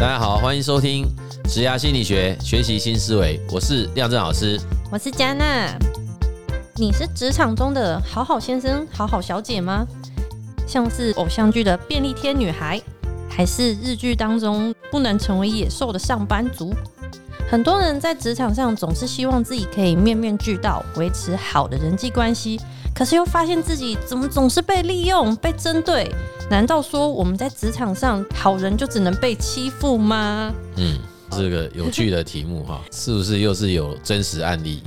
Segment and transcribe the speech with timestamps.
[0.00, 1.06] 大家好，欢迎收听
[1.44, 3.38] 职涯心理学，学习新思维。
[3.52, 4.58] 我是亮正老师，
[4.90, 5.78] 我是佳娜。
[6.76, 9.86] 你是职场中的好好先生、好好小姐吗？
[10.66, 12.80] 像是偶像剧的便利贴女孩，
[13.28, 16.74] 还是日剧当中不能成为野兽的上班族？
[17.50, 22.58] 很多人在职场上总是希望自己可以面面俱到，维持好的人际关系。
[22.94, 26.10] 可是又发现自己怎么总是被利用、被针对？
[26.50, 30.52] 难道说我们在职场上好人就只能被欺负吗？
[30.76, 30.98] 嗯，
[31.30, 34.82] 这个有趣的题目哈， 是不是又是有真实案例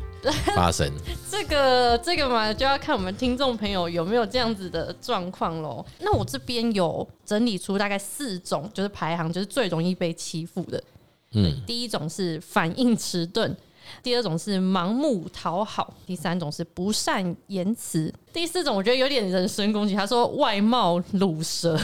[0.54, 0.92] 发生？
[1.32, 5.84] 这个这个嘛，就要看我们听众朋友有没有这样子的状况喽。
[6.02, 10.84] 那我这边有整理出大概四种，就是排行，就是最容易被欺负的。
[11.32, 13.56] 嗯，第一种是反应迟钝。
[14.02, 19.94] 第二种是盲目讨好，第三种是不善言辞，第四种我觉得有点人身攻击。
[19.94, 21.80] 他说外貌鲁蛇，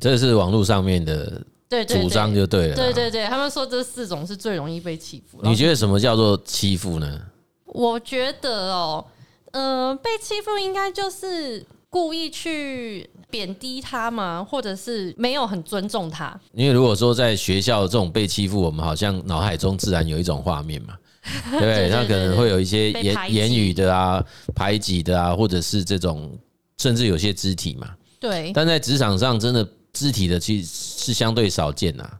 [0.00, 2.74] 这是网络上面的 对主张就对了。
[2.74, 5.38] 对对对，他们说这四种是最容易被欺负。
[5.42, 7.20] 你觉得什么叫做欺负呢？
[7.66, 9.04] 我觉得哦，
[9.52, 16.38] 呃，被欺负应该就是故意去贬低他嘛，或者是没有很尊重他。
[16.52, 20.96] 因为如果说在学校这种被欺负，我们好像脑海中自然有一种画面嘛。
[21.58, 26.36] 对，他可能会有一些言言语的啊，排挤的啊，或者是这种，
[26.78, 27.90] 甚至有些肢体嘛。
[28.18, 28.52] 对。
[28.52, 32.10] 但在职场上，真的肢体的其实是相对少见呐。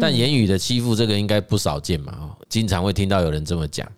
[0.00, 2.12] 但言语的欺负，这个应该不少见嘛。
[2.20, 3.90] 哦，经常会听到有人这么讲。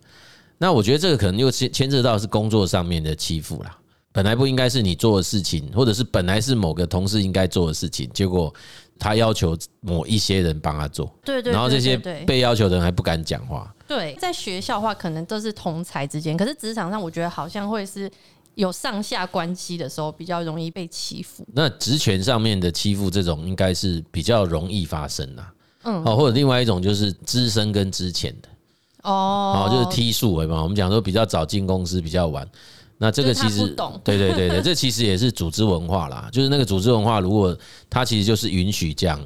[0.57, 3.77] 那我觉得这个可能又牵牵涉到是工作上面的欺负啦。
[4.11, 8.51] 本来不应该是你做的事情，或者是本来是某个同事应该做的事情，结果
[8.97, 11.13] 他要求某一些人帮他做。
[11.23, 11.53] 对对。
[11.53, 13.71] 然后这些被要求的人还不敢讲话。
[13.87, 18.11] 对，在学校的话，可能都是同才之间，可是职场上，我觉得好像会是
[18.55, 21.45] 有上下关系的时候，比较容易被欺负。
[21.53, 25.45] 那职权上面的欺负，这种应该是比较容易发生的。
[25.83, 28.49] 嗯，哦，或者另外一种就是资深跟资浅的。
[29.03, 30.61] 哦，哦就是梯数，对吧？
[30.61, 32.45] 我们讲说比较早进公司，比较晚。
[32.97, 33.67] 那这个其实，
[34.03, 36.27] 对对对对，这其实也是组织文化啦。
[36.33, 37.55] 就是那个组织文化，如果
[37.89, 39.21] 它其实就是允许这样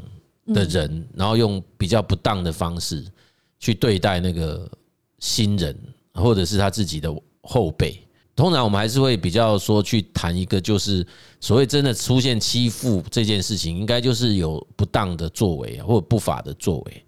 [0.53, 3.03] 的人，然后用比较不当的方式。
[3.61, 4.69] 去对待那个
[5.19, 5.77] 新人，
[6.15, 8.03] 或者是他自己的后辈，
[8.35, 11.05] 通常我们还是会比较说去谈一个，就是
[11.39, 17.03] 所谓真的出现欺负这件事情，应该就是有不当的作为或不法的作为，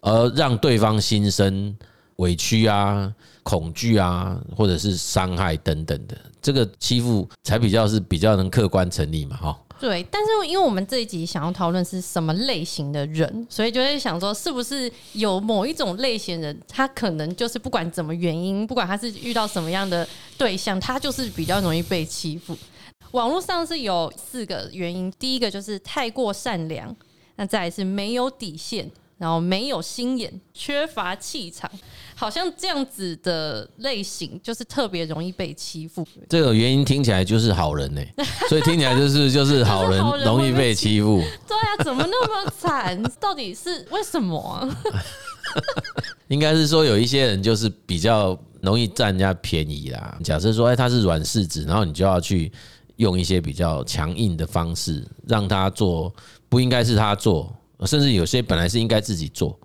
[0.00, 1.76] 而让对方心生
[2.16, 9.58] 委屈啊、恐惧啊，或者是伤害等等的，这个欺负才比较是比较能客观成立嘛，哈。
[9.80, 20.06] 对，但是因为我们这一集想要讨论是什么类型的人，所以就会想说，是不是有某一种类型人，他可能就是不管怎么原因，不管他是遇到什么样的
[20.36, 22.56] 对象，他就是比较容易被欺负。
[23.12, 26.94] 网络上是有四个原因，第一个就是太过善良，
[27.36, 28.90] 那再一是没有底线。
[29.18, 31.70] 然后没有心眼，缺乏气场，
[32.14, 36.06] 好像这样子的类型就是特别容易被欺负。
[36.28, 38.00] 这个原因听起来就是好人呢，
[38.48, 41.20] 所以听起来就是就是好人容易被欺负。
[41.46, 43.02] 对啊，怎么那么惨？
[43.18, 44.68] 到底是为什么啊？
[46.28, 50.16] 应该是说有一些人就是比较容易占人家便宜啦。
[50.22, 52.52] 假设说，哎，他是软柿子，然后你就要去
[52.96, 56.14] 用一些比较强硬的方式让他做，
[56.48, 57.52] 不应该是他做。
[57.86, 59.58] 甚至有些本来是应该自己做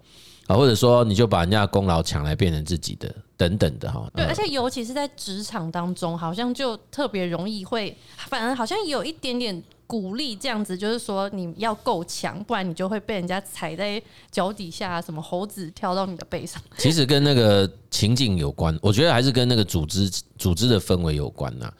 [0.47, 4.09] 啊，或者说你就把人家的功劳抢来变成自己的等等的哈。
[4.15, 7.95] 对，而且尤其是在职场当中，好像就特别容易会，
[8.27, 16.61] 反而好像有一点点鼓励这样子，就是说你要够强，不然你就会被人家踩在脚底下，什么猴子跳到你的背上。
[16.77, 21.71] 其实跟那个情境有关，我觉得还是跟那个组织组织的氛围有关呐。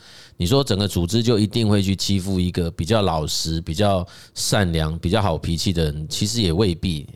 [0.43, 4.05] 你说整个组织就一定会去欺负一个比较老实、比较
[4.35, 7.07] 善良、比较好脾气的人，其实也未必。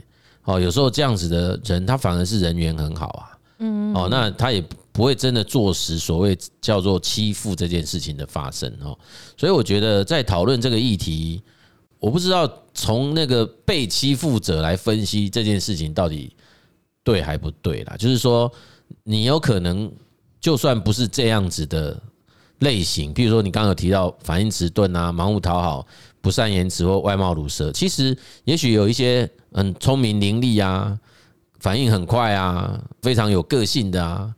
[0.45, 3.37] 哦，有时候这样子的人，他反而是人缘很好啊。
[3.59, 8.97] 嗯，哦，那他也不会真的坐实所谓叫做欺负这件事情的发生哦。
[9.35, 11.43] 所以我觉得在讨论这个议题，
[11.99, 16.33] 我不知道从那个被欺负者来分析这件事情到底
[17.03, 17.97] 对还不对啦。
[17.99, 18.49] 就是说，
[19.03, 19.91] 你有可能
[20.39, 22.01] 就算不是这样子的。
[22.59, 25.85] 类型，比如说你刚刚有提到反应迟钝啊、盲目讨好、
[26.21, 30.97] 不善言辞或外貌鲁蛇，其实也许有一些很聪明伶俐啊、
[31.59, 34.33] 反应很快啊、非常有个性的啊，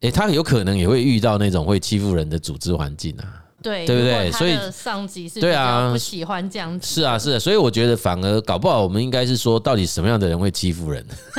[0.00, 3.44] 诶，他有可能也会遇到那种会欺负人的组织环境啊。
[3.60, 4.30] 对，对不对？
[4.32, 6.86] 所以上级是对啊，不喜欢这样子。
[6.94, 7.38] 是啊，是啊。
[7.38, 11.04] 所以我觉得反而搞不好，我们应该是说，到底什么样的人会欺负人？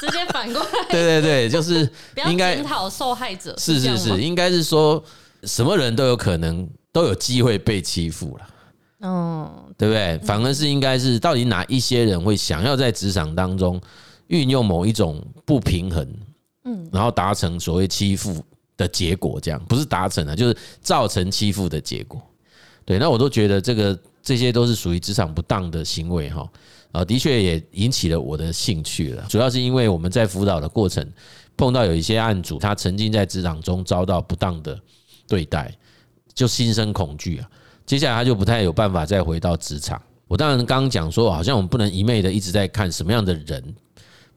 [0.00, 0.68] 直接反过来。
[0.90, 1.88] 对对对，就是
[2.28, 3.54] 应该检讨受害者。
[3.58, 5.02] 是是是，应该是说
[5.44, 8.46] 什么人都有可能都有机会被欺负了。
[9.04, 10.16] 嗯，对不对？
[10.18, 13.80] 反而是应该是到底哪一些人会想要在职场当中
[14.28, 16.06] 运用某一种不平衡，
[16.64, 18.44] 嗯，然后达成所谓欺负
[18.76, 22.20] 的结果，这样不是达成了，就是造成欺负的结果。
[22.84, 26.48] 对，那我都觉得这个这些都是属于职场不当的行为哈。
[26.92, 29.24] 啊，的确也引起了我的兴趣了。
[29.26, 31.10] 主要是因为我们在辅导的过程
[31.56, 34.78] 碰到有一些案主，他曾经在职场中遭到不当的
[35.26, 35.74] 对待，
[36.34, 37.48] 就心生恐惧啊。
[37.86, 40.00] 接下来他就不太有办法再回到职场。
[40.28, 43.74] 我当然刚刚讲说，好像我们不能一昧的一直在看什么样的人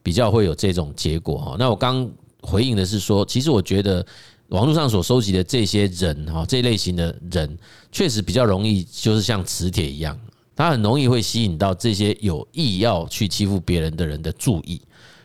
[0.01, 1.55] 比较会有这种结果哈。
[1.59, 2.09] 那我刚
[2.45, 4.05] 回应的是说，其实我觉得
[4.49, 7.57] 网络上所收集的这些人哈，这类型的人
[7.91, 10.17] 确实比较容易，就是像磁铁一样。
[10.57, 14.81] 他很容易会吸引到这些有意要去欺负别人的人的注意，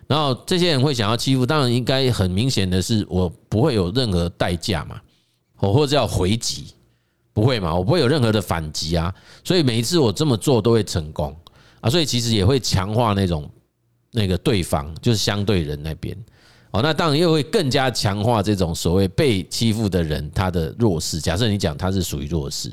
[0.08, 5.00] 然后这些人会想要欺负，当然应该很明显的是，我不会有任何代价嘛，
[5.60, 6.74] 我或者要回击，
[7.32, 9.14] 不会嘛，我不会有任何的反击啊，
[9.44, 11.32] 所以每一次我这么做都会成功
[11.80, 13.48] 啊，所以其实也会强化那种
[14.10, 16.16] 那个对方就是相对人那边。
[16.70, 21.20] 哦，那当然又会更加强化这种所谓被欺负的人他的弱势。
[21.20, 22.72] 假设你讲他是属于弱势，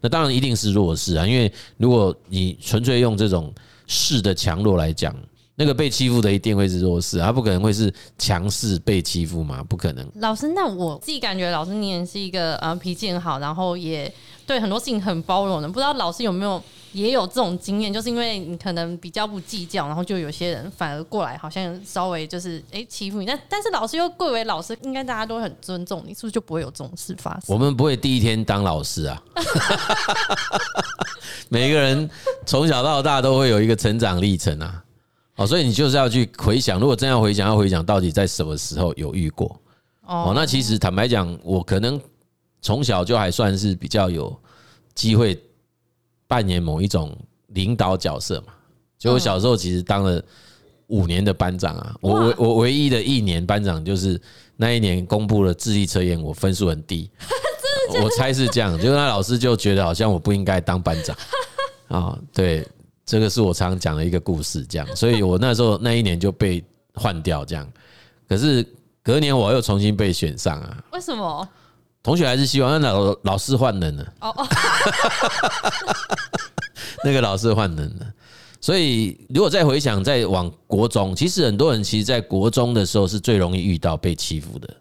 [0.00, 3.52] 那当然一定是弱势啊，因为如果你纯粹用这种
[3.86, 5.16] 势的强弱来讲，
[5.54, 10.06] 那个被欺负的一定会是弱势，他不可能会是强势被欺负嘛，不可能。
[10.16, 14.12] 老师，那我自己感觉老师你也是一个呃脾气很好，然后也
[14.48, 16.60] 对很多事情很包容的，不知道老师有没有？
[16.92, 27.42] 也有这种经验，就是因为你可能比较不计较，然后就有些人反而过来，好像稍微就是哎欺负你，但但是老师又贵为老师，应该大家都很尊重你，是不是就不会有这种事发生？
[27.46, 29.22] 我们不会第一天当老师啊，
[31.50, 32.08] 每个人
[32.46, 34.82] 从小到大都会有一个成长历程啊，
[35.36, 39.60] 哦，所以你就是要去回想，如果真要回想，要回想到底在什么时候有遇过
[40.06, 40.32] 哦？
[40.34, 42.00] 那其实坦白讲，我可能
[42.60, 44.36] 从小就还算是比较有
[44.94, 45.38] 机会。
[46.30, 47.16] 扮演某一种
[47.54, 48.52] 领导角色嘛，
[48.98, 50.22] 就我小时候其实当了
[50.88, 54.20] 五年的班长啊，我我我唯一的一年班长就是
[54.54, 57.10] 那一年公布了智力测验，我分数很低，
[58.02, 61.16] 我猜是这样，就是那老师就觉得好像我不应该当班长。
[61.86, 62.62] 啊， 对，
[63.06, 66.62] 这个是我常常讲的一个故事，这样，所以我那时候那一年就被
[66.92, 67.66] 换掉，这样，
[68.28, 68.62] 可是
[69.02, 71.48] 隔年我又重新被选上啊，为什么？
[72.02, 74.46] 同学还是希望那老老师换人了哦哦，
[77.04, 78.06] 那个老师换人了，
[78.60, 84.76] 所以如果再回想，再往国中，其实很多人其实，在国中的时候是最容易遇到被欺负的，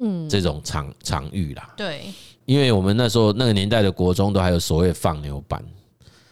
[0.00, 1.72] 嗯，这种场场域啦。
[1.76, 2.12] 对，
[2.44, 5.64] 因为我们那时候那个年代的国中都还有所谓放牛班。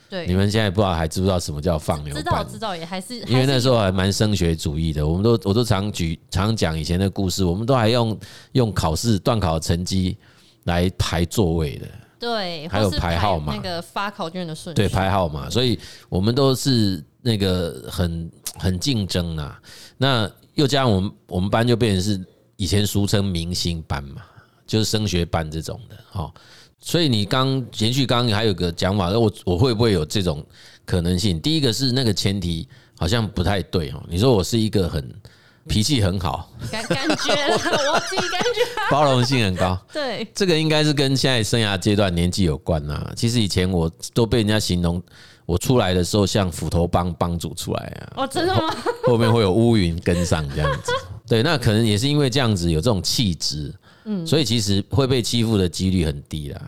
[0.09, 2.23] 对，你们现在不知道还知不知道什么叫放牛班？
[2.23, 5.07] 知道，知道，也还是因为那时候还蛮升学主义的。
[5.07, 8.19] 我们都我都常举常讲以前的故事，我们都还用
[8.53, 10.17] 用考试段考成绩
[10.65, 11.87] 来排座位的。
[12.19, 14.81] 对，还有排号码，那个发考卷的顺序。
[14.81, 15.79] 对，排号码，所以
[16.09, 19.61] 我们都是那个很很竞争啊。
[19.99, 22.25] 那又加上我们我们班就变成是
[22.57, 24.23] 以前俗称明星班嘛，
[24.67, 26.33] 就是升学班这种的哈。
[26.87, 30.45] 所以你刚延续刚刚还有个讲法，我我会不会有这种
[30.85, 31.41] 可能性？
[31.41, 34.05] 第一个是那个前提好像不太对哦。
[34.07, 35.03] 你说我是一个很
[35.67, 38.61] 脾气很好，感感觉我自己感觉
[38.93, 39.81] 包容性很高。
[39.95, 43.11] 对，这个应该是跟现在生涯阶段年纪有关呐。
[43.17, 45.03] 其实以前我都被人家形容
[45.47, 48.13] 我出来的时候像斧头帮帮主出来啊。
[48.19, 48.77] 哦，真的吗？
[49.05, 50.93] 后面会有乌云跟上这样子。
[51.27, 53.73] 对，那可能也是因为这样子有这种气质。
[54.07, 56.61] 嗯，所以其实会被欺负的几率很低啦。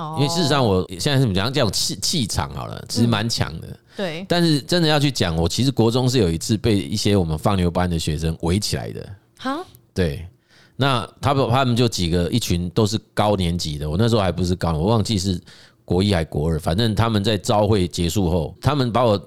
[0.00, 3.68] 哦，因为事实上我现在是讲这种气气场好了，其实蛮强的。
[3.96, 9.06] 对，但是真的要去讲，我其实国中是有一次被一些我们放牛班的学生围起来的。
[9.36, 10.26] 好，对，
[10.74, 15.38] 那他们他们就几个一群都是高年级的，我那时候还不是高，我忘记是
[15.84, 19.20] 国一还国二，反正他们在朝会结束后，他们把我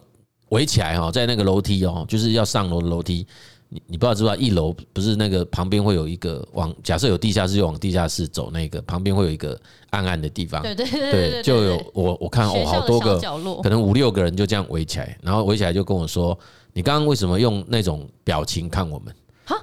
[0.49, 3.27] 围起来哈，在那个楼梯哦，就是要上楼的楼梯。
[3.73, 4.35] 你你不知道知不知道？
[4.35, 8.51] 一楼不是那个旁边会有一个往假设有地下室，就往地下室走。
[8.51, 13.19] 那个旁边会有一个暗暗的地方，对对对，就有我我看哦，好多个，
[13.63, 16.37] 可能五六个人就这样围起来，然后围起来就跟我说
[16.73, 19.13] ：“你刚刚为什么用那种表情看我们？”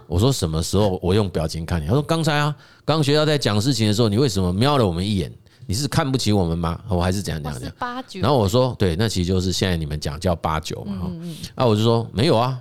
[0.09, 5.33] 我说：“什么时候我用表情看你？”他说：“刚才啊，刚刚学校在讲事情的时候，你为什么瞄了我们一眼？
[5.67, 6.81] 你是看不起我们吗？
[6.89, 7.77] 我还是怎样怎样怎样？
[7.79, 8.21] 八九。
[8.21, 11.11] 然后我说：“对，那其实就是现在你们讲叫八九嘛。”
[11.55, 12.61] 啊，我就说没有啊。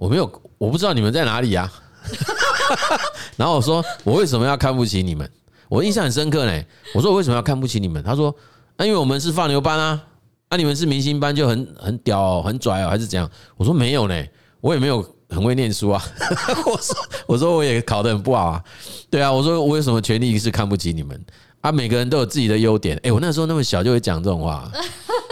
[0.00, 1.70] 我没有，我不知道你们在哪里呀。
[3.36, 5.30] 然后我说，我为什么要看不起你们？
[5.68, 6.64] 我印象很深刻呢。
[6.94, 8.02] 我说我为什么要看不起你们？
[8.02, 8.34] 他说，
[8.78, 10.00] 那因为我们是放牛班啊，
[10.48, 13.30] 那你们是明星班就很很屌很拽哦，还是怎样？
[13.58, 14.24] 我说没有呢，
[14.62, 16.02] 我也没有很会念书啊。
[16.64, 18.64] 我说我说我也考得很不好啊。
[19.10, 21.22] 对啊，我说我有什么权利是看不起你们？
[21.60, 22.98] 啊，每个人都有自己的优点。
[23.02, 24.72] 哎，我那时候那么小就会讲这种话。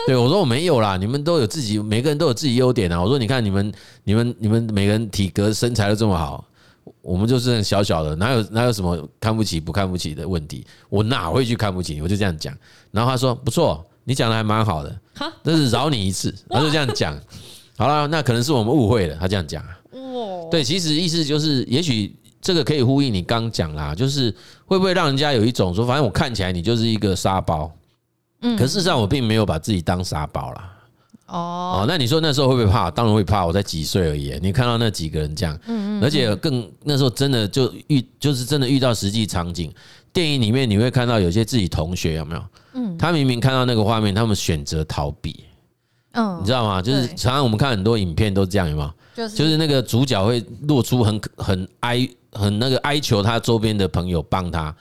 [0.07, 3.00] 对我说我没有啦，你们都有自己，每个人都有自己优点啊。
[3.00, 3.73] 我说你看你们，
[4.05, 6.43] 你们，你们每个人体格身材都这么好，
[7.02, 10.64] 我们就是很小小的，哪有哪有什么看不起不看不起的问题？
[10.88, 12.00] 我哪会去看不起你？
[12.00, 12.57] 我就这样讲。
[12.90, 14.99] 然后他说不错，你讲的还蛮好的，
[15.43, 17.19] 但是饶你一次， 他就这样讲。
[17.76, 19.62] 好了，那可能是我们误会了，他这样讲。
[20.50, 27.71] 对，其实意思就是，也许这个可以呼应你刚讲啦，就是会不会让人家有一种说，反正我看起来你就是一个沙包。
[28.40, 30.75] 嗯，可事实上我并没有把自己当傻宝啦。
[31.26, 32.90] 哦，那你说那时候会不会怕？
[32.90, 34.38] 当然会怕，我才几岁而已。
[34.40, 39.71] 你看到那几个人这样，嗯，而且更那时候真的就遇，就是真的遇到实际场景。
[40.11, 42.42] 电影里面你会看到有些自己同学有没有？
[42.73, 45.45] 嗯，他明明看到那个画面，他们选择逃避。
[46.12, 46.80] 嗯，你知道吗？
[46.80, 48.90] 就是常常我们看很多影片都这样，有没有？
[49.14, 54.75] 就是就是那个主角会露出很很哀很那个哀求他周边的朋友帮他。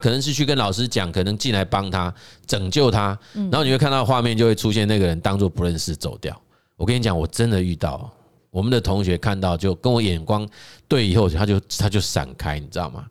[0.00, 2.12] 可能是去跟老师讲，可能进来帮他
[2.46, 6.40] 拯救他，然后你会看到画面就会出现那个人当做不认识走掉。
[6.76, 8.10] 我跟你讲，我真的遇到
[8.50, 10.48] 我们的同学看到就跟我眼光
[10.88, 13.04] 对以后，他就他就闪开，你知道吗？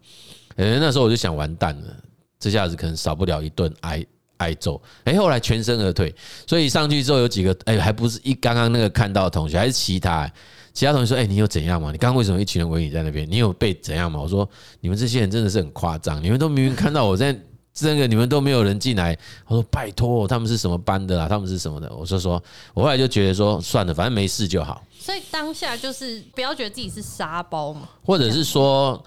[0.56, 1.96] 诶，那时候我就想完蛋了，
[2.40, 4.04] 这下子可能少不了一顿挨
[4.38, 4.82] 挨揍。
[5.04, 6.14] 诶，后来全身而退，
[6.48, 10.30] 所以上去之后有几个诶，还不是一刚刚那个看到的同学，还是其他。
[10.74, 11.92] 其他同学说：“哎，你有怎样吗？
[11.92, 13.30] 你刚刚为什么一群人围你在那边？
[13.30, 14.48] 你有被怎样吗？”我说
[14.80, 17.38] ：“你们这些人真的是很夸张，你们都明明看到我在
[17.74, 21.28] 这个，你们都没有人进来。”我说：“拜托，他们是什么班的啊？
[21.28, 22.42] 他们是什么的？”我说：“说，
[22.74, 29.02] 我后来就觉得说，算了，反正没事就好。”所以当下就是不要觉得自己是沙包嘛，或者是说，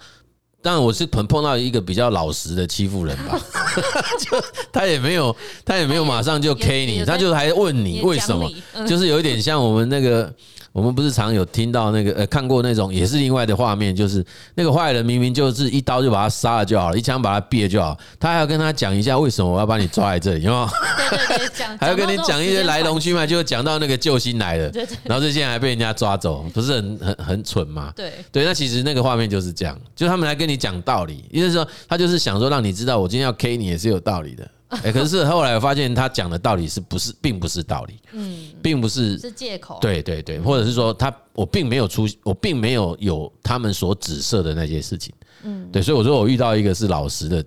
[0.61, 3.39] 当然我是碰碰到一个比较老实的欺负人吧，
[4.19, 8.49] 就他也没有，他也没有马上就 K 你，他就还问你为什么，
[8.87, 10.33] 就是有一点像我们那个。
[10.73, 14.25] 我们不是常有听到那个呃看过那种也是另外的画面，就是
[14.55, 20.67] 那个坏人明明就是一刀就把他杀了就好了，一枪把他毙了就好，他还要跟他讲一下为什么我要把你抓在这里，有没有？
[21.09, 24.71] 对对对，讲还要跟你讲一些来龙去脉，就讲到那个救星来了，
[25.03, 27.93] 然后这些人还被人家抓走，不是很很很蠢吗？
[27.95, 34.49] 对对，那其实那个画面就是这样，就他们来跟你讲道理，意思是说他就是想说让你知道我今天要 K 你也是有道理的。
[34.83, 37.99] 哎，可是后来我发现他讲的道理是不是并不是道理？
[38.13, 39.77] 嗯，并不是是借口。
[39.81, 45.13] 对对对，或者是说他我并没有出，我并没有有他们所指涉的那些事情。
[45.43, 47.43] 嗯，对，所以我说我遇到一个是老实的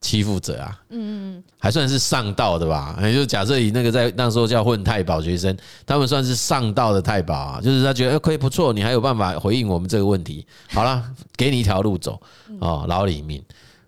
[0.00, 2.98] 欺负者啊，嗯嗯，还算是上道的吧。
[3.02, 5.56] 也就假设以那个在那时候叫混太保学生，
[5.86, 10.44] 他们算是上道的太保啊，就是他觉得可以不错，你还有办法回应我们这个问题。
[10.70, 11.04] 好了，
[11.36, 12.20] 给你一条路走
[12.60, 13.40] 哦，老李命，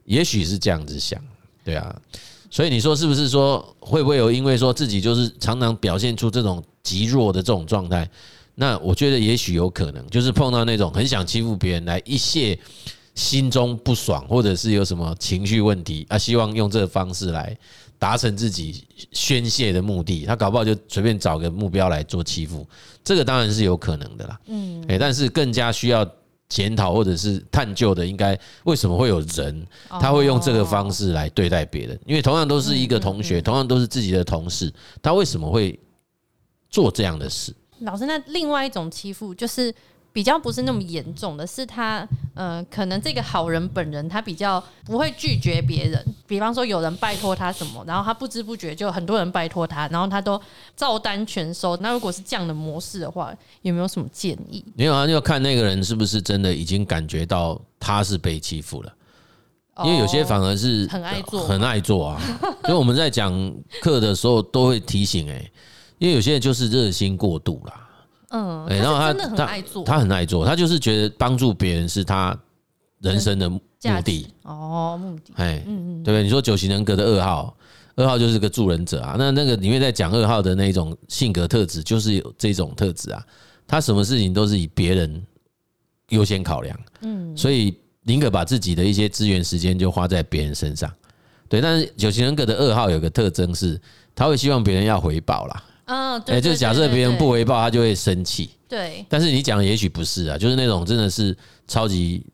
[0.05, 1.21] 也许是这样子想，
[1.65, 1.97] 对啊。
[2.55, 8.09] 所以你说是不是说会不会有因为说自己就是常常表现出这种极弱的这种状态？
[8.55, 12.57] 那我觉得也许有可能，就是碰到那种很想欺负别人来一泄
[13.17, 17.59] 心中不爽，或者是有什么情绪问题啊，希望用这个方式来
[17.99, 20.25] 达成自己宣泄的目的。
[20.25, 22.65] 他搞不好就随便找个目标来做欺负，
[23.03, 24.41] 这个当然是有可能的啦。
[24.47, 26.09] 嗯，诶，但是更加需要。
[26.55, 29.67] 检讨或者是探究的，应该为什么会有人
[30.01, 31.99] 他会用这个方式来对待别人？
[32.07, 35.77] 因为同样都是一个同学，同样都是自己的同事，他为什么会
[36.71, 37.53] 做这样的事？
[37.81, 39.75] 老师，那另外一种欺负就是。
[40.15, 50.41] 比较不是那么严重的，是他，呃，可能这个好人本人他比较不会拒绝别人，比方说有人拜托他什么，然后他不知不觉就很多人拜托他，然后他都
[50.77, 51.77] 照单全收。
[51.79, 54.65] 那如果是这样的模式的话，有没有什么建议？
[54.77, 58.93] 没有啊，就看那个人是不是真的已经感觉到他是被欺负了，
[59.85, 62.23] 因为有些反而是很爱做，很爱做啊。
[62.63, 63.53] 所以我们在讲
[63.83, 65.51] 课的时候都会提醒，哎，
[65.99, 67.81] 因为有些人就是热心过度啦。
[68.35, 72.37] 嗯，然后他真的很爱做，他很爱做，他就是觉得帮助别人是他
[73.01, 73.61] 人生的目
[74.05, 76.23] 的哦，目的，哎，嗯嗯，对不对？
[76.25, 77.57] 你说九型人格的二号，
[77.95, 79.15] 二号就是个助人者啊。
[79.17, 83.25] 那那个里面在讲二号的那种性格特质，就是有这种特质啊。
[83.69, 85.23] 他什么事情都是以别人
[86.09, 90.93] 优先考量，嗯，所以宁可把自己的一些资源、时间就花在别人身上。
[91.49, 93.81] 对，但是九型人格的二号有个特征是，
[94.15, 95.63] 他会希望别人要回报啦。
[95.87, 98.51] 嗯，对，就是假设别人不回报，他就会生气。
[98.69, 101.37] 对，但是你讲的也许不是啊，就是那种真的是
[101.69, 102.25] 超级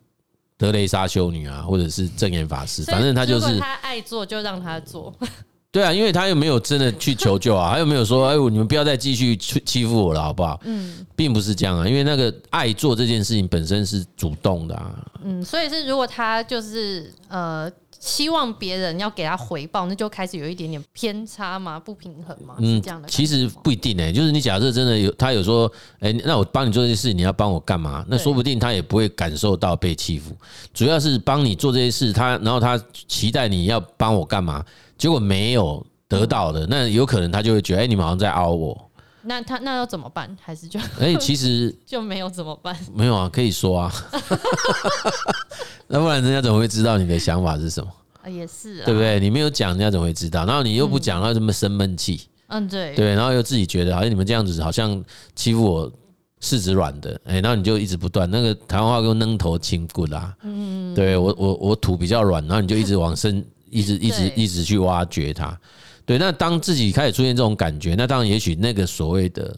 [0.57, 5.13] 德雷莎修女啊，或者是证严法师，反正他就是他爱做就让他做。
[5.73, 10.61] 对啊，因为他又没有真的去求救啊，他又没有说哎，你们不要再继续欺欺负我了，好不好？
[10.65, 14.95] 嗯，并不是这样啊，因为那个爱做这件事情本身是主动的啊。
[15.25, 17.71] 嗯，所以是如果他就是呃。
[18.01, 23.07] 希望别人要给他回报，那就开始有一点点偏差嘛，不平衡嘛，是这样的。
[23.07, 28.03] 其实不一定诶，就是你假设真的有他有说，哎，那我帮你做这些事，你要帮我干嘛？
[28.09, 30.35] 那说不定他也不会感受到被欺负。
[30.73, 34.65] 主要是帮你做这些事，他然后他期待你要帮我干嘛，
[34.97, 38.91] 结果没有得到的，那有可能他就会觉得，哎，你们好像在凹我。
[39.23, 40.35] 那他那要怎么办？
[40.41, 42.75] 还是就哎， 其实 就没有怎么办？
[42.95, 43.93] 没有啊，可以说啊。
[45.91, 47.91] 那不然人家怎么会知道你的想法是什么？
[48.23, 49.19] 啊，也是，啊对不对？
[49.19, 50.47] 你没有讲，人家怎么会知道？
[50.47, 52.23] 然后你又不讲，那这么生闷气。
[52.47, 55.03] 嗯，对对，然后又自己觉得好像你们这样子好像
[55.35, 55.93] 欺负我
[56.41, 60.35] 柿子软的，哎，然后你就一直不断那个台湾话跟扔头轻骨啦。
[60.45, 63.45] 嗯，对我我我土比较软，然后你就一直往深。
[63.73, 65.57] 一直一直一直去挖掘它，
[66.05, 66.19] 对。
[66.19, 69.57] 那当自己开始出现这种感觉，那当然也许那个所谓的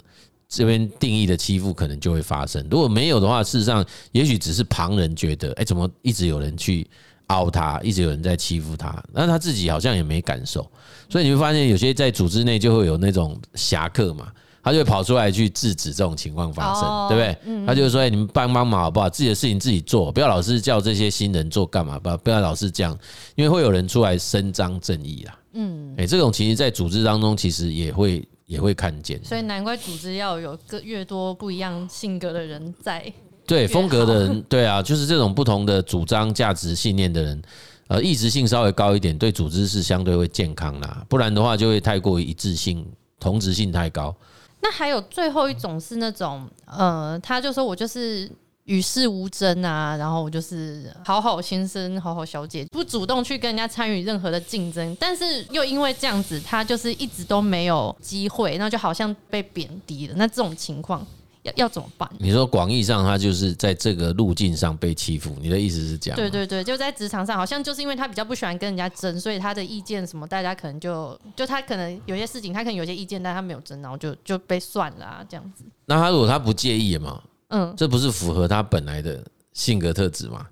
[0.52, 2.66] 这边定义的欺负可能就会发生。
[2.71, 6.87] 如果没有的话，事实上也许只是旁人觉得，哎，怎么一直有人去
[7.28, 10.71] 凹他，一直有人在欺负他，那他自己好像也没感受。
[11.09, 14.30] 所以你会发现，有些在组织内就会有那种侠客嘛。
[14.64, 17.66] 他就会跑出来去制止这种情况发生，对不对？
[17.66, 19.11] 他就说：“哎，你们帮帮忙好不好？
[19.11, 21.99] 自己的事情自己做，不要老是叫这些新人做干嘛？
[21.99, 22.97] 不要不要老是这样，
[23.35, 29.22] 因为会有人出来伸张正义啦。”嗯，哎，这种其实，在组织当中，其实也会也会看见。
[29.25, 33.12] 所以难怪组织要有个越多不一样性格的人在，
[33.46, 37.42] 对风格的人， 对啊，就是这种不同的主张、价值、信念的人，
[37.88, 41.04] 呃，异质性稍微高一点，对组织是相对会健康啦。
[41.08, 42.87] 不然的话，就会太过于一致性、
[43.18, 44.14] 同质性太高。
[44.61, 48.30] 那还有最后一种是那种，呃，他就说我就是
[48.64, 60.14] 与世无争啊，然后我就是好好先生、好好小姐，不主动去跟人家参与任何的竞争，但是又因为这样子，他就是一直都没有机会，那就好像被贬低了。
[60.16, 61.07] 那这种情况。
[61.42, 62.09] 要要怎么办？
[62.21, 65.35] 你说广义上，他就是在这个路径上被欺负。
[65.40, 66.16] 你的意思是这样？
[66.16, 75.64] 对对对，就在职场上，好像就是因为他比较不喜欢跟人家争，所以他的意见什么，大家可能就就他可能有些事情，他可能有些意见，但他没有争，然后就就被算了啊，这样子。
[75.87, 77.21] 那他如果他不介意嘛？
[77.52, 80.47] 嗯，这不是符合他本来的性格特质吗？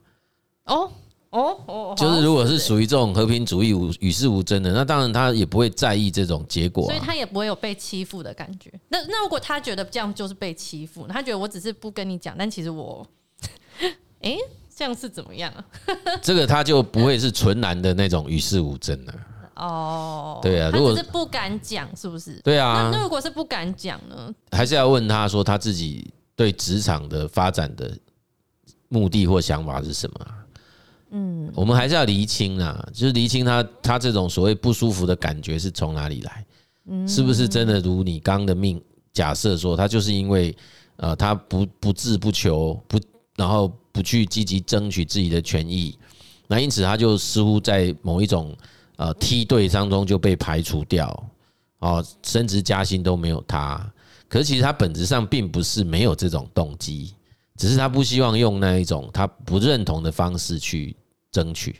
[0.66, 0.90] 哦。
[1.30, 8.68] 哦哦，就是如果是属于这种和平主义、无与世无争的，那当然他也不会在意这种结果，所以他也不会有被欺负的感觉。
[8.88, 13.06] 那那如果他觉得这样就是被欺负，他觉得我只是不跟你讲，但其实我，
[14.22, 14.36] 哎，
[14.74, 15.64] 这样是怎么样啊？
[16.20, 19.14] 这个他就不会是纯男的那种与世无争了。
[19.54, 22.40] 哦，对啊，如果是不敢讲，是不是？
[22.42, 24.34] 对啊，那如果是不敢讲呢？
[24.50, 27.94] 还是要问他说他自己对职场的发展的
[28.88, 30.26] 目的或想法是什么？
[31.10, 36.46] 嗯，我们还是要厘清啊，就是厘清他他这种所谓不舒服的感觉是从哪里来，
[37.06, 40.56] 是不是真的如你刚的命假设说，他就是因为
[40.96, 42.98] 呃他不不自不求不，
[43.36, 45.98] 然后不去积极争取自己的权益，
[46.46, 48.56] 那因此他就似乎在某一种
[48.96, 51.30] 呃梯队当中就被排除掉，
[51.80, 53.92] 哦，升职加薪都没有他，
[54.30, 57.12] 可是其实他本质上并不是没有这种动机，
[57.58, 60.96] 只是他不希望用那一种他不认同的方式去。
[61.32, 61.76] 争取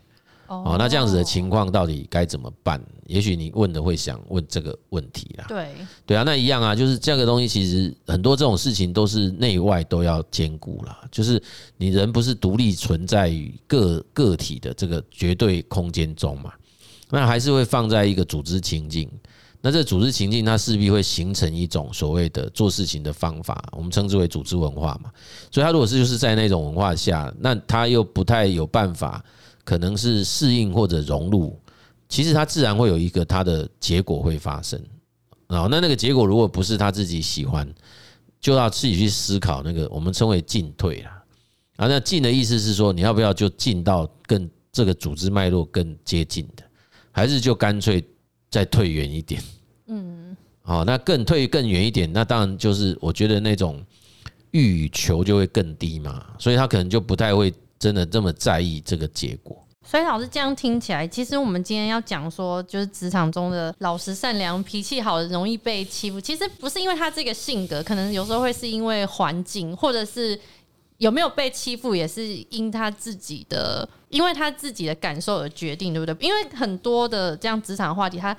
[0.46, 2.80] 哦，那这样子的情况到底该怎么办？
[3.06, 5.44] 也许你问的会想问这个问题啦。
[5.48, 5.74] 对
[6.06, 11.02] 对啊，那一样啊，就是这个东西，其实很多这种事情都是内外都要兼顾啦。
[11.10, 11.42] 就是
[11.76, 16.52] 你人不是独立存在于个个体的这个绝对空间中嘛，
[17.10, 19.10] 那还是会放在一个组织情境。
[19.60, 25.10] 那这组织情境，它势必会形成一种所谓的做事情的方法，我们称之为组织文化嘛。
[25.50, 29.24] 所以，他如果是就是在那种文化下，那他又不太有办法。
[29.62, 31.56] 可能是适应或者融入，
[32.08, 34.80] 其实他自然会有一个他的结果会发生，
[35.46, 37.72] 啊，那那个结果如果不是他自己喜欢，
[38.40, 41.22] 就要自己去思考那个我们称为进退啦，
[41.76, 46.64] 啊，那进的意思是说你要不要就进到更这个组织脉络更接近的，
[47.12, 48.04] 还是就干脆
[48.50, 49.42] 再退远一点？
[49.86, 53.82] 嗯，好，那更退更远一点，那当然就是我觉得那种
[54.50, 57.52] 欲与求就会更低嘛，所以他可能就不太会。
[57.80, 59.56] 真的这么在意这个结果？
[59.82, 66.20] 所以老师这样听起来，其实我们今天要讲说，就是职场中的老实、善良、脾气好的，容易被欺负。
[66.20, 70.38] 其实不是因为他这个性格，可能有时候会是因为环境，或者是
[70.98, 76.14] 有没有被欺负，也是因他自己的，因为他自己的感受而决定，对不对？
[76.28, 78.36] 因为很多的这样职场话题，他。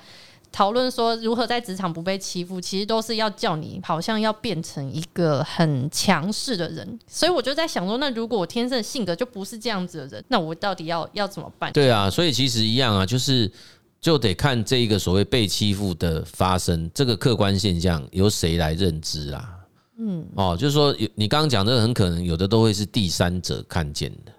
[0.54, 7.00] 讨论说如何在职场不被欺负，其实都是要叫你好像要变成一个很强势的人。
[7.06, 11.72] 所以我就在想说，那如果我天生的性格就不是这样子的人，那我到底要要怎么办？
[11.72, 13.50] 对啊，所以其实一样啊，就是
[13.98, 19.48] 就得看这一个所谓被欺负的发生，这个客观现象由谁来认知啊？
[19.96, 24.31] 嗯，哦，就是说有你刚刚讲的，很可能有的都会是第三者看见的，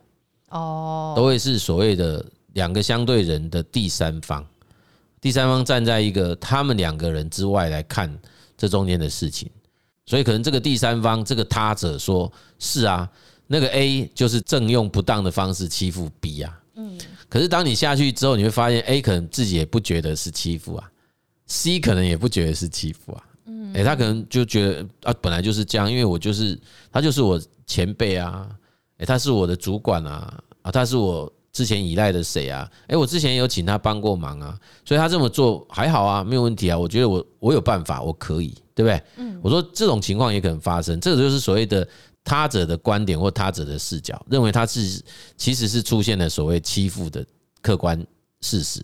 [0.53, 4.45] 哦，都会是所谓的两个相对人的第三方。
[5.19, 8.13] 第三方站在一个他们两个人之外来看
[8.57, 9.49] 这中间的事情，
[10.05, 13.09] 所以可能这个第三方这个他者说：“是啊，
[13.47, 16.97] 那个 A 就是正用不当的方式欺负 B 啊。”嗯，
[17.29, 20.91] 可是当你下去之后，你会发现 A 可能自己也不觉得是欺负啊
[21.47, 26.59] ，C 可能也不觉得是欺负啊，嗯，哎，他可能就觉得啊，本来就是这样，因为我就是
[26.91, 28.49] 他就是我前辈啊，
[28.97, 32.69] 哎，他是我的主管啊，啊，他是我之前依赖的谁啊？
[32.88, 39.01] 哎，我之前有请他帮过忙啊，所以他这么做还好啊，没有问题啊，我觉得我我有办法，我可以，对不对？
[39.17, 41.88] 嗯，我说这种情况也可能发生，这个就是所谓的
[42.23, 45.03] 他者的观点或他者的视角，认为他是
[45.38, 47.25] 其实是出现了所谓欺负的
[47.62, 48.06] 客观
[48.41, 48.82] 事实。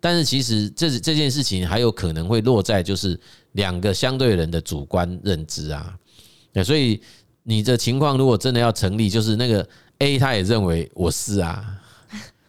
[0.00, 3.18] 但是其实这这件事情还有可能会落在就是
[3.52, 5.96] 两个相对人的主观认知啊，
[6.64, 7.00] 所以
[7.42, 9.66] 你的情况如果真的要成立，就是那个
[9.98, 11.64] A 他也认为我是啊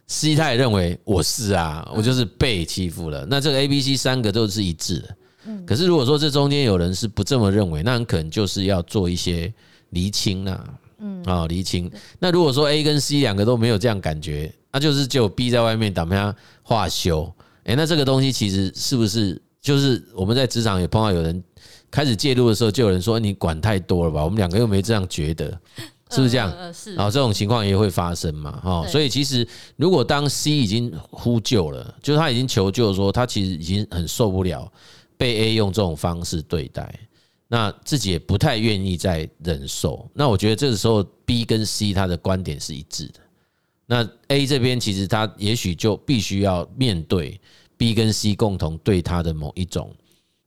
[0.08, 3.26] ，C 他也认为我是啊，我就是被欺负了。
[3.30, 5.16] 那这个 A、B、C 三个都是一致的。
[5.66, 9.54] 可是如果说这中间有人是不这么认为，那很可能就是要做一些
[9.90, 11.92] 厘清啊，嗯啊厘清。
[12.20, 17.30] 那如果说 A 跟 C 两个都没有这样感觉，那就是就 B 在外面打他话休。
[17.66, 21.44] 哎，那这个东西其实是不是就是我们在职场也碰到有人
[21.94, 24.24] 开始介入的时候，就有人说你管太多了吧？
[24.24, 25.46] 我们两个又没这样觉得，
[26.10, 26.52] 是不是这样？
[26.74, 26.96] 是。
[26.96, 28.60] 然后这种情况也会发生嘛？
[28.64, 34.72] 哈，所以其实如果当 C 已经呼救了，就是他已经求救说他其实已经很受不了
[35.18, 37.00] 被 A 用这种方式对待，
[37.48, 40.10] 那自己也不太愿意再忍受。
[40.16, 43.20] 那我觉得这个时候 B 跟 C 他的观点是一致的。
[43.86, 47.40] 那 A 这边其实他也许就必须要面对
[47.78, 49.94] B 跟 C 共同对他的某一种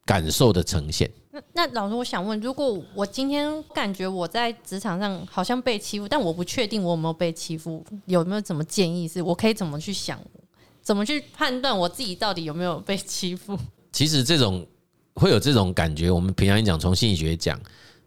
[0.05, 1.09] 感受的呈现。
[1.37, 9.07] 那那老师，我想问，如果我今天感觉我在职场上好像被欺负，但我不确定我有没有被欺负，有没有什么建议？
[9.07, 10.19] 是我可以怎么去想，
[10.81, 13.59] 怎么去判断我自己到底有没有被欺负？
[13.93, 14.67] 其实这种
[15.15, 17.61] 会有这种感觉，我们平常讲，从心理学讲，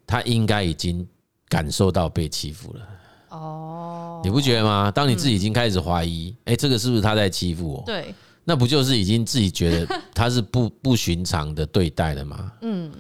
[0.08, 1.08] 他应该已经
[1.48, 2.88] 感受到被欺负了。
[3.30, 4.90] 哦，你不觉得吗？
[4.90, 7.84] 当你自己已经开始怀疑，哎，这个是不是他在欺负我？
[7.86, 8.14] 对，
[8.44, 12.52] 那不就是已经自己觉得他是不不寻常的对待了吗？
[12.62, 12.92] 嗯，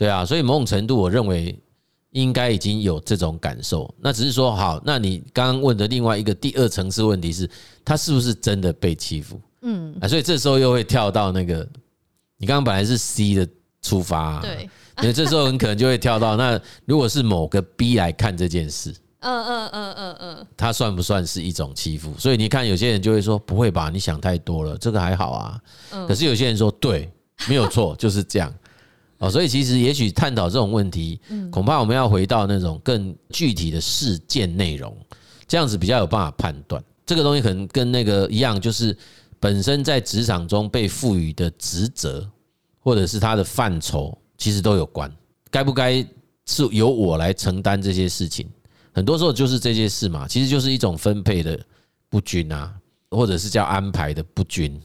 [0.00, 1.54] 对啊，所以某种程度，我认为
[2.12, 3.94] 应该已经有这种感受。
[4.00, 7.46] 那只是说，好，那你刚刚问的另外一个第二层次问题是，
[7.84, 9.38] 他是不是真的被欺负？
[9.60, 11.68] 嗯，啊，所以这时候又会跳到那个，
[12.38, 13.46] 你刚刚本来是 C 的
[13.82, 14.66] 出发，对，
[15.02, 18.94] 因为这时候很可能就会跳到那，如果是某个 B 来看这件事。
[19.18, 22.14] 嗯嗯嗯嗯嗯，他算不算是一种欺负？
[22.18, 25.60] 所以你看，有些人就会说不会吧，你想太多了，这个还好啊。
[26.08, 27.06] 可是有些人说对，
[27.46, 28.50] 没有错，就是这样。
[29.20, 34.96] 哦，所以其实也许探讨这种问题，恐怕我们要回到那种更具体的事件内容，
[35.46, 36.82] 这样子比较有办法判断。
[37.04, 38.96] 这个东西可能跟那个一样，就是
[39.38, 42.26] 本身在职场中被赋予的职责，
[42.78, 45.12] 或者是他的范畴，其实都有关。
[45.50, 46.02] 该不该
[46.46, 48.48] 是由我来承担这些事情？
[48.92, 51.60] 很多时候就是这些事嘛，其实就是一种分配的
[52.08, 52.74] 不均啊，
[53.10, 54.80] 或者是叫安排的不均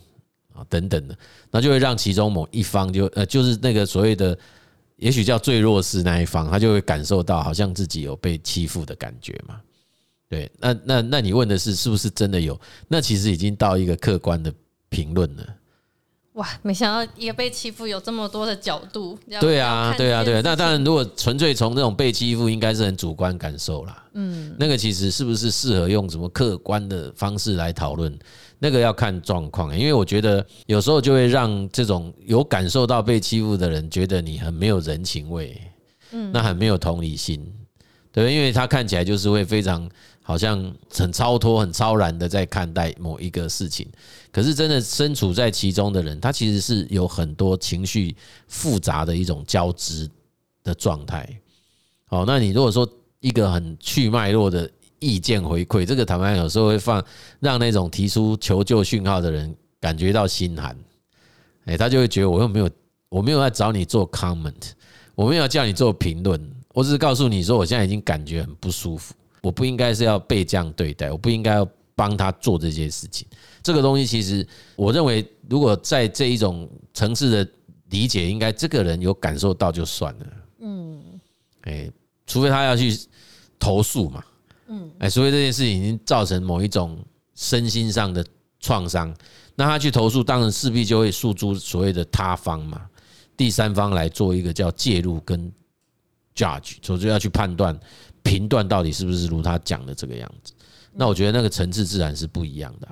[0.56, 1.18] 啊等等的，
[1.52, 4.38] 那就会让其中某一方就呃就是那个所谓的，
[4.96, 9.60] 也许叫最弱势那一方，他就会感受到好像自己有被欺负的感觉嘛。
[10.28, 12.60] 对，那那那你问的是是不是真的有？
[12.88, 14.52] 那其实已经到一个客观的
[14.90, 15.46] 评论了。
[16.34, 19.18] 哇，没想到一个被欺负有这么多的角度。
[19.40, 20.42] 对啊，对啊，对啊。
[20.44, 24.04] 那当然，如果纯粹从这种被欺负，应该是很主观感受啦。
[24.16, 28.18] 嗯，那个其实是不是适合用什么客观的方式来讨论？
[28.60, 35.60] 那个要看状况，因为我觉得有时候就会让这种有感受到被欺负的人觉得你很没有人情味，
[36.12, 37.46] 嗯，那很没有同理心，
[38.12, 39.90] 对，因为他看起来就是会非常。
[40.28, 43.88] 好像很超脱、很超然的在看待某一个事情，
[44.32, 48.16] 可是真的身处在其中的人，他其实是有很多情绪
[48.48, 50.10] 复杂的一种交织
[50.64, 51.30] 的状态。
[52.06, 52.90] 好，那你如果说
[53.20, 54.68] 一个很去脉络的
[55.00, 57.04] 意见回馈，这个坦白有时候会放
[57.40, 60.76] 让那种提出求救讯号的人感觉到心寒，
[61.66, 62.70] 哎，他就会觉得我又没有，
[63.10, 64.72] 我没有在找你做 comment，
[65.14, 66.40] 我没有叫你做评论，
[66.74, 69.14] 我只是告诉你说，我现在已经感觉很不舒服。
[69.42, 73.28] 我不应该是要被这样对待，我不应该要帮他做这些事情。
[73.62, 77.52] 这个东西其实，我认为，如果在这一种层次的
[77.90, 80.26] 理解，应该这个人有感受到就算了。
[80.62, 81.00] 嗯，
[81.62, 81.92] 哎，
[82.26, 82.98] 除非他要去
[83.60, 84.24] 投诉嘛。
[84.68, 86.98] 嗯，哎，所以这件事情已经造成某一种
[87.36, 88.26] 身心上的
[88.60, 89.16] 创伤，
[89.56, 92.82] 那他去投诉，当然势必就会诉诸所谓的他方嘛，
[93.38, 95.52] 第三方来做一个叫介入跟
[96.36, 97.80] judge，所以就要去判断。
[98.24, 100.52] 评断到底是不是如他讲的这个样子？
[100.92, 102.88] 那我觉得那个层次自然是不一样的。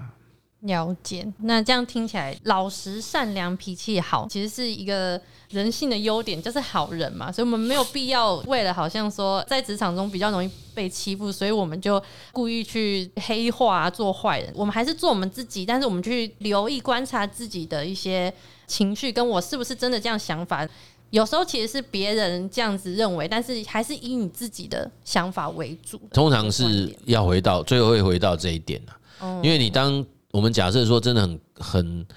[0.65, 7.29] 了解，那这样听起来，老实、善良、脾气好，其实是一个人性的优点，就是好人嘛。
[7.29, 14.49] 所以，我们没有必要为了好像说在职场中比较容易被欺负，所以我们就故意去黑化做坏人。
[14.55, 18.33] 我们还是做我们自己，但是我们去留意观察自己的一些
[18.65, 20.65] 情绪，跟我是不是真的这样想法。
[21.09, 25.99] 有时候其实是别人这样子认为，但是还是以你自己的想法为主。
[26.13, 28.81] 通常是要回到最后会回到这一点
[29.19, 30.05] 啊，因为你当。
[30.33, 32.07] 我们假设说，真的很很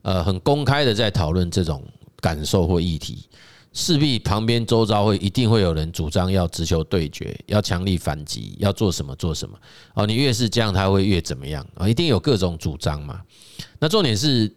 [0.00, 1.84] 呃很公开的在讨论这种
[2.22, 3.28] 感受或议题，
[3.74, 9.58] 势必旁边周遭会一定会有人主张要直球对决，要强力反击，要做什么做什么。
[9.92, 11.86] 哦，你越是这样，他会越怎么样啊？
[11.86, 13.20] 一定有各种主张嘛。
[13.78, 14.50] 那重点是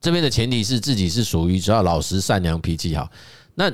[0.00, 3.08] 这边的前提是自己是属于只要老实、善良、脾气好，
[3.54, 3.72] 那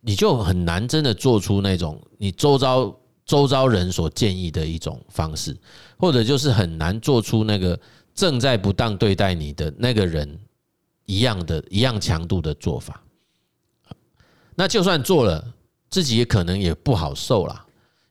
[0.00, 2.96] 你就很难真的做出那种你周遭。
[3.30, 5.56] 周遭人所建议的一种方式，
[5.96, 7.78] 或者就是很难做出那个
[8.12, 10.36] 正在不当对待你的那个人
[11.06, 13.00] 一样的一样强度的做法。
[14.56, 15.46] 那就算做了，
[15.90, 17.64] 自己也可能也不好受啦，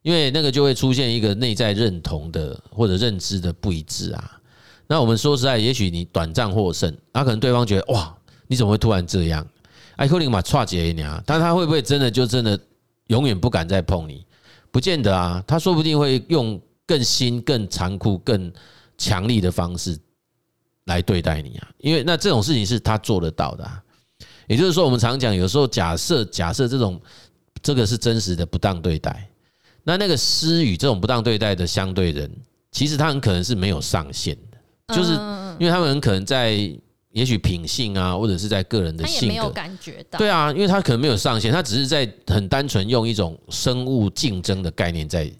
[0.03, 4.39] 因为那个就会出现一个内在认同的或者认知的不一致啊。
[4.87, 8.15] 那我们说实在，也许你短暂获胜，那可能对方觉得哇，
[8.47, 9.45] 你怎么会突然这样？
[9.97, 12.57] 哎，可能嘛，差几年，但他会不会真的就真的
[13.07, 14.25] 永远不敢再碰你？
[14.71, 18.51] 不见得啊，他说不定会用更新、更残酷、更
[18.97, 19.97] 强力的方式
[20.85, 23.83] 来对待你啊，因为那这种事情是他做得到的啊。
[24.47, 26.99] 也就是说，我们常讲，有时候假设假设这种
[27.61, 29.29] 这个是真实的不当对待，
[29.83, 32.31] 那那个施与这种不当对待的相对人，
[32.71, 35.11] 其实他很可能是没有上限的，就是
[35.59, 36.71] 因为他们很可能在。
[37.11, 40.19] 也许品性啊，或者是在个人的性格，没有感觉到。
[40.19, 45.31] 对啊，因为他可能没有上限，他只是在很单纯用一种生物竞争的概念在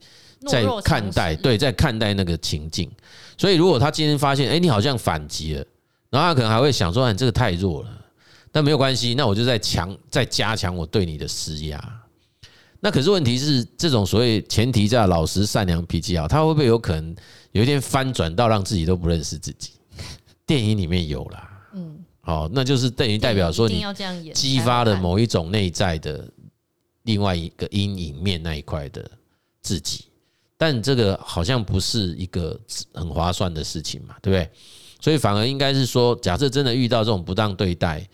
[0.47, 2.89] 在看待，对，在看待那个情境。
[3.37, 5.65] 所以，如果他今天发现，哎，你好像反击了，
[6.09, 7.89] 然后他可能还会想说，你这个太弱了。
[8.51, 12.01] 但没有关系，那我就在强，在加强我对你的施压。
[12.79, 17.15] 那可是问题是，这种所谓前提下老实、善良、脾气好，他会不会有可能
[17.51, 19.73] 有一天翻转到让自己都不认识自己？
[20.47, 21.48] 电影里面有啦。
[22.29, 23.83] 嗯，好，那就是等于代表说你
[24.33, 26.29] 激发了某一种内在的
[27.03, 29.09] 另外一个阴影面那一块的
[29.63, 30.05] 自己，
[30.55, 32.59] 但这个好像不是一个
[32.93, 34.47] 很划算的事情嘛，对不对？
[35.01, 38.07] 所以反而应该是说，假设真的遇到这种不当对待，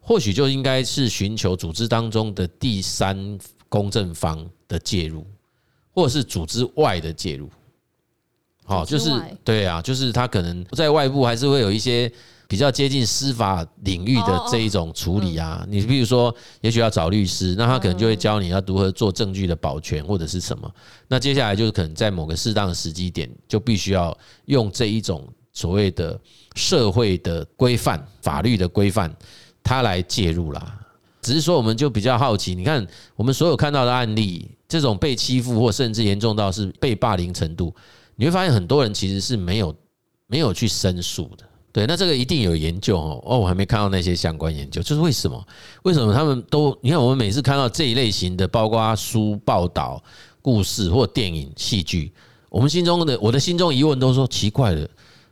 [0.00, 3.38] 或许就应该是寻求组织当中的第三
[3.68, 5.26] 公正方的介入，
[5.92, 7.50] 或者是组织外的介入。
[8.64, 9.10] 好，就是
[9.44, 12.10] 对啊，就是他可能在外部还是会有一些。
[12.52, 20.70] 比较接近司法领域的这一种处理啊，你比如说，也许要找律师，那他可能就会教你要如何做证据的保全或者是什么。
[21.08, 26.20] 那接下来就是可能在某个适当的时机点，就必须要用这一种所谓的
[26.54, 29.10] 社会的规范、法律的规范，
[29.62, 30.78] 他来介入啦。
[31.22, 32.86] 只是说，我们就比较好奇，你看
[33.16, 37.74] 我们所有看到的案例，这种被欺负或甚至严重到是被霸凌程度，
[38.16, 39.74] 你会发现很多人其实是没有
[40.26, 41.48] 没有去申诉的。
[41.72, 43.22] 对，那这个一定有研究哦。
[43.24, 45.42] 哦，我还没看到那些相关研究，就是为什么？
[45.84, 46.78] 为什么他们都？
[46.82, 50.02] 你看，我们每次看到这一类型的，包括书、报道、
[50.42, 52.12] 故事或电影、戏剧，
[52.50, 54.86] 我们心中的我的心中疑问都说奇怪了。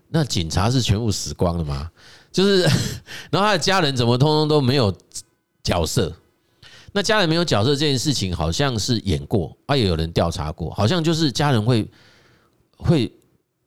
[0.09, 1.91] 那警察是全部死光了吗？
[2.33, 2.63] 就是，
[3.31, 4.91] 然后他的家人怎么通通都没有
[5.63, 6.11] 角色？
[6.93, 11.87] 那家人没有角色这件事情，好像是演过，啊，也有人调查过，好像就是家人会
[12.79, 13.13] 会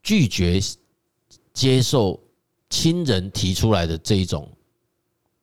[0.02, 0.60] 拒绝
[1.54, 2.20] 接受。
[2.74, 4.50] 亲人提出来的这一种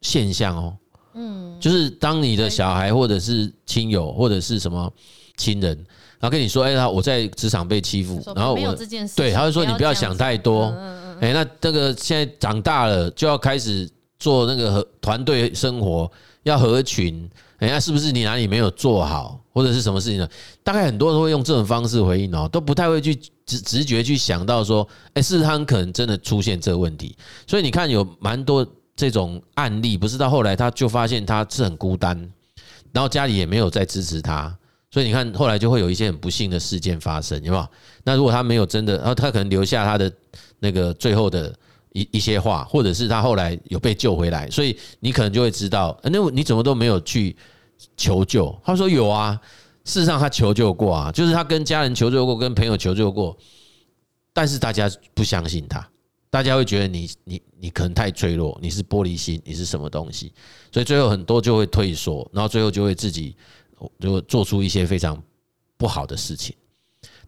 [0.00, 0.76] 现象哦，
[1.14, 4.92] 嗯，就是当你的小孩或者是亲友或者是什么
[5.36, 5.76] 亲人，
[6.18, 8.74] 然后跟你说，哎，他我在职场被欺负，然后我
[9.14, 10.74] 对，他会说你不要想太多，
[11.20, 13.88] 哎，那这个现在长大了就要开始
[14.18, 16.10] 做那个团队生活，
[16.42, 20.28] 要合群，哎，家是不是你哪里没有做好，或者是什么事情呢？
[20.62, 23.18] 大概很多人都会用这种方式回应哦，都不太会去。
[23.46, 27.16] 直直觉去想到说，哎，是他可能真的出现这个问题，
[27.48, 32.16] 所以你看有蛮多这种案例，不是到后来他就发现他是很孤单，
[32.92, 34.56] 然后家里也没有再支持他，
[34.92, 37.68] 所以你看后来就会有一些很不幸的事件发生，有没有？
[38.04, 40.12] 那如果他没有真的，然后他可能留下他的
[40.60, 41.52] 那个最后的
[41.92, 47.36] 一一些话，或者是他后来有被救回来，所以你可能就会知道，那你怎么都没有去
[47.96, 48.56] 求救？
[48.64, 49.40] 他说有啊。
[49.82, 53.36] 事实上，他求救过啊，就是他跟家人求救过，跟朋友求救过，
[54.30, 55.84] 但是大家不相信他，
[56.28, 60.34] 大家会觉得你你你可能太脆弱，你是玻璃心，你是什么东西，
[60.70, 63.34] 所以最后很多就会退缩，然后最后就会自己
[63.98, 65.20] 就做出一些非常
[65.78, 66.54] 不好的事情。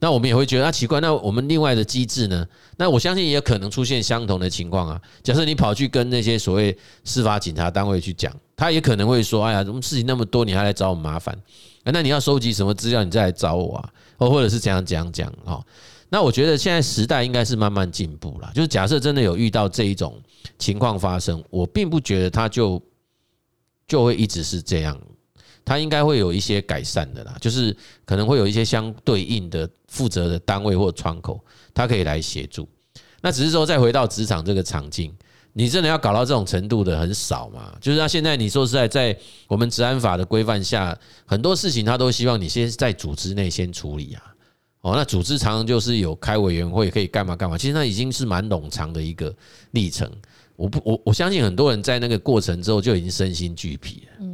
[0.02, 2.44] 那我们也会觉得啊奇怪，那我们另外的机制呢？
[2.76, 5.00] 那我相信也可能出现相同的情况啊。
[5.22, 11.38] 假设你跑去跟那些所谓司法警察单位去讲，他也可能会说：“哎呀，怎么事情那么多，你还来找我麻烦？
[11.84, 13.88] 那你要收集什么资料，你再来找我啊？
[14.18, 15.64] 或或者是怎样怎样讲哦？”
[16.10, 18.50] 那我觉得现在时代应该是慢慢进步了。
[18.52, 20.20] 就是假设真的有遇到这一种
[20.58, 22.82] 情况发生，我并不觉得他就
[23.86, 25.00] 就会一直是这样。
[25.64, 32.68] 它应该会有一些改善的啦，就是可能会有一些相对应的负责的单位或窗口，它可以来协助。
[33.20, 35.14] 那只是说再回到职场这个场景，
[35.52, 37.72] 你真的要搞到这种程度的很少嘛？
[37.80, 44.22] 就是他现在你说实在，在我们职安法的规范下，很多事情他都希望你先在组织内先处理啊。
[44.80, 49.32] 哦，那组织常常就是有开委员会可以干嘛干嘛，其实那已经是蛮冗长的一个
[49.70, 50.10] 历程。
[50.56, 54.26] 我不，我我相信很多人在那个过程之后就已经身心俱疲了。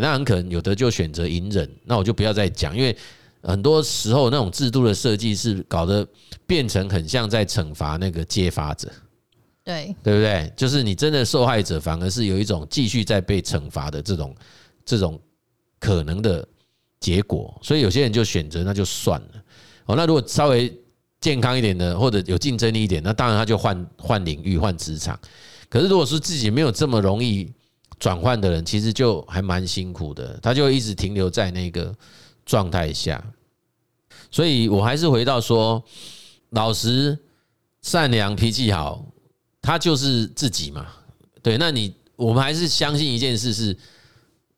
[0.00, 2.96] 那很可能有的就选择隐忍，那我就不要再讲，因为
[3.42, 6.06] 很多时候那种制度的设计是搞得
[6.46, 8.90] 变成很像在惩罚那个揭发者。
[9.64, 10.52] 对，对不对？
[10.56, 14.34] 就是你真的受害者反而是有一种继续在被惩罚的这种
[14.84, 15.20] 这种
[15.80, 16.46] 可能的
[17.00, 19.28] 结果，所以有些人就选择那就算了。
[19.86, 20.72] 哦，那如果稍微
[21.20, 25.18] 健康一点的，或者有竞争力一点，那当然他就换换领域、换职场。
[25.68, 27.52] 可是，如果是自己没有这么容易
[27.98, 30.38] 转换的人，其实就还蛮辛苦的。
[30.42, 31.94] 他就一直停留在那个
[32.44, 33.22] 状态下。
[34.30, 35.82] 所以我还是回到说，
[36.50, 37.18] 老实、
[37.82, 39.04] 善良、脾气好，
[39.62, 40.86] 他就是自己嘛。
[41.42, 43.76] 对，那你我们还是相信一件事是，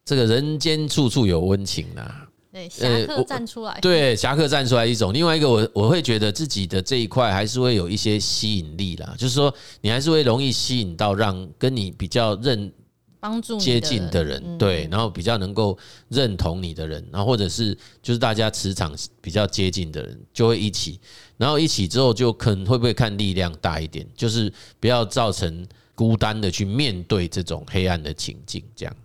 [0.05, 2.11] 这个人间处处有温情呐。
[2.51, 3.79] 对，侠客站出来。
[3.81, 5.13] 对，侠客站出来一种。
[5.13, 12.73] 另外一个，我我会觉得自己的这一块还是会有一些吸引力啦，就是说，你还是会容易吸引到让跟你比较认
[13.21, 15.77] 帮助接近的人，对，然后比较能够
[16.09, 21.01] 认同你的人，然后或者是就是大家磁场比较接近的人，就会一起，
[21.37, 28.97] 然后一起之后就可能会不会看力量大一点，就是不要造成孤单的去面对这种黑暗的情境，这样。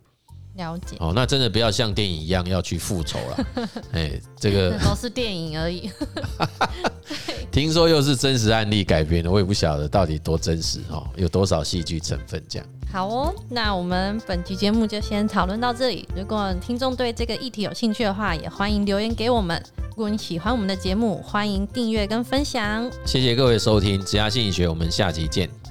[0.56, 3.48] 了解哦，那真的不要像电影一样要去复仇了。
[3.94, 5.90] 哎，这个都是电影而已。
[7.52, 12.68] 听说又是真实案例改编的，我也不晓得到底多真实哦，有多少戏剧成分这样。
[12.92, 16.08] 好哦，那我们本期节目就先讨论到这里。
[16.16, 19.62] 如果听众对这个议题有兴趣的话，也欢迎留言给我们。
[19.90, 22.90] 如果你喜欢我们的节目，欢迎订阅跟分享。
[23.06, 25.63] 谢谢各位收听《职涯心理学》，我们下期见。